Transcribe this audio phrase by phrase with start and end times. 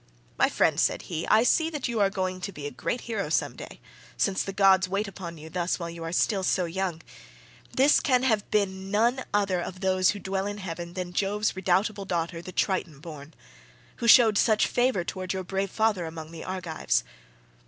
[0.35, 3.29] "My friend," said he, "I see that you are going to be a great hero
[3.29, 3.79] some day,
[4.17, 7.03] since the gods wait upon you thus while you are still so young.
[7.73, 12.05] This can have been none other of those who dwell in heaven than Jove's redoubtable
[12.05, 13.35] daughter, the Trito born,
[13.97, 17.03] who shewed such favour towards your brave father among the Argives.